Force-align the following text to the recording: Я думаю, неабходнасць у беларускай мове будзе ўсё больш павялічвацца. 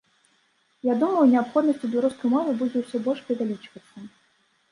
Я 0.87 0.93
думаю, 1.01 1.25
неабходнасць 1.33 1.83
у 1.87 1.91
беларускай 1.95 2.29
мове 2.35 2.51
будзе 2.61 2.77
ўсё 2.85 2.97
больш 3.09 3.21
павялічвацца. 3.27 3.97